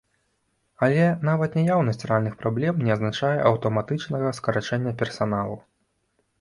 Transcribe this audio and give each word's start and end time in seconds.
Але 0.87 1.03
нават 1.29 1.57
наяўнасць 1.57 2.07
рэальных 2.13 2.39
праблем 2.41 2.81
не 2.89 2.95
азначае 2.97 3.37
аўтаматычнага 3.53 4.35
скарачэння 4.41 4.99
персаналу. 5.07 5.63